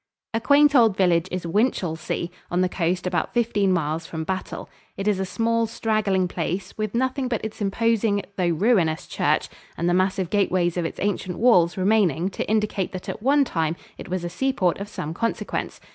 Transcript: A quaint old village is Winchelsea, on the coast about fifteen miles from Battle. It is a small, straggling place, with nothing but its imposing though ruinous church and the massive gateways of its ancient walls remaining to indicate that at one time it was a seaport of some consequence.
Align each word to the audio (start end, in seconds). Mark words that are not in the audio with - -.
A 0.33 0.41
quaint 0.41 0.73
old 0.73 0.97
village 0.97 1.27
is 1.29 1.45
Winchelsea, 1.45 2.31
on 2.49 2.61
the 2.61 2.67
coast 2.69 3.05
about 3.05 3.35
fifteen 3.35 3.71
miles 3.71 4.07
from 4.07 4.23
Battle. 4.23 4.67
It 4.97 5.07
is 5.07 5.19
a 5.19 5.27
small, 5.27 5.67
straggling 5.67 6.27
place, 6.27 6.75
with 6.75 6.95
nothing 6.95 7.27
but 7.27 7.45
its 7.45 7.61
imposing 7.61 8.23
though 8.35 8.47
ruinous 8.47 9.05
church 9.05 9.47
and 9.77 9.87
the 9.87 9.93
massive 9.93 10.31
gateways 10.31 10.75
of 10.75 10.85
its 10.85 10.99
ancient 10.99 11.37
walls 11.37 11.77
remaining 11.77 12.29
to 12.31 12.49
indicate 12.49 12.93
that 12.93 13.09
at 13.09 13.21
one 13.21 13.45
time 13.45 13.75
it 13.99 14.09
was 14.09 14.23
a 14.23 14.27
seaport 14.31 14.79
of 14.79 14.89
some 14.89 15.13
consequence. 15.13 15.79